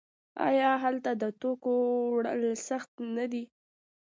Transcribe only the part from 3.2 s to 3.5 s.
دي؟